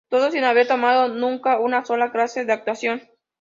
Todo 0.09 0.31
sin 0.31 0.43
haber 0.45 0.67
tomado 0.67 1.09
nunca 1.09 1.59
una 1.59 1.85
sola 1.85 2.11
clase 2.11 2.43
de 2.43 2.53
actuación. 2.53 3.03